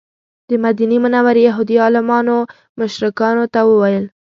[0.49, 2.37] د مدینې منورې یهودي عالمانو
[2.79, 4.05] مشرکانو ته وویل.